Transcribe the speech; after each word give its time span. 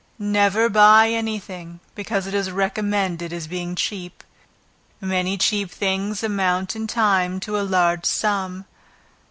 Never 0.17 0.67
buy 0.67 1.09
any 1.11 1.37
thing 1.37 1.79
because 1.93 2.25
it 2.25 2.33
is 2.33 2.49
recommended 2.49 3.31
as 3.31 3.45
being 3.45 3.75
cheap; 3.75 4.23
many 4.99 5.37
cheap 5.37 5.69
things 5.69 6.23
amount 6.23 6.75
in 6.75 6.87
time 6.87 7.39
to 7.41 7.55
a 7.59 7.61
large 7.61 8.07
sum. 8.07 8.65